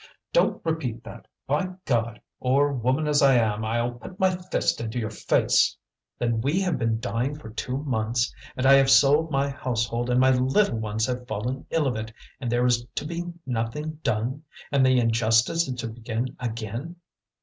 [0.33, 2.19] "Don't repeat that, by God!
[2.39, 5.77] or, woman as I am, I'll put my fist into your face.
[6.17, 10.19] Then we have been dying for two months, and I have sold my household, and
[10.19, 14.41] my little ones have fallen ill of it, and there is to be nothing done,
[14.71, 16.95] and the injustice is to begin again!